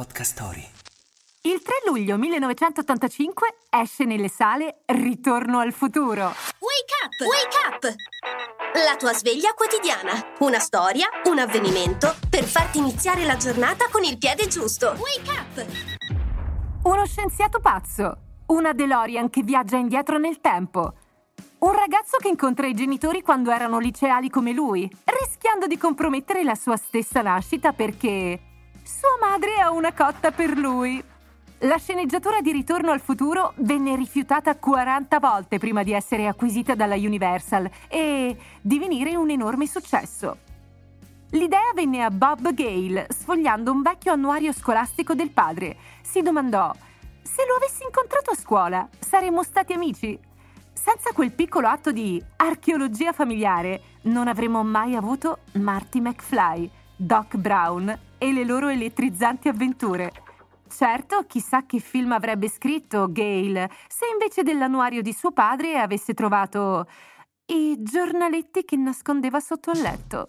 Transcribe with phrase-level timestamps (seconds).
[0.00, 0.66] Podcast Story.
[1.42, 6.22] Il 3 luglio 1985 esce nelle sale Ritorno al futuro.
[6.24, 7.20] Wake up!
[7.28, 7.94] Wake up!
[8.82, 10.12] La tua sveglia quotidiana.
[10.38, 14.96] Una storia, un avvenimento per farti iniziare la giornata con il piede giusto.
[14.96, 15.66] Wake up!
[16.84, 18.16] Uno scienziato pazzo.
[18.46, 20.94] Una DeLorean che viaggia indietro nel tempo.
[21.58, 26.54] Un ragazzo che incontra i genitori quando erano liceali come lui, rischiando di compromettere la
[26.54, 28.48] sua stessa nascita perché
[28.90, 31.02] sua madre ha una cotta per lui.
[31.58, 36.96] La sceneggiatura di Ritorno al futuro venne rifiutata 40 volte prima di essere acquisita dalla
[36.96, 40.38] Universal e divenire un enorme successo.
[41.30, 45.76] L'idea venne a Bob Gale sfogliando un vecchio annuario scolastico del padre.
[46.02, 46.74] Si domandò:
[47.22, 50.18] se lo avessi incontrato a scuola, saremmo stati amici?
[50.72, 58.08] Senza quel piccolo atto di archeologia familiare, non avremmo mai avuto Marty McFly, Doc Brown
[58.22, 60.12] e le loro elettrizzanti avventure.
[60.68, 66.86] Certo, chissà che film avrebbe scritto Gale se invece dell'annuario di suo padre avesse trovato
[67.46, 70.28] i giornaletti che nascondeva sotto il letto.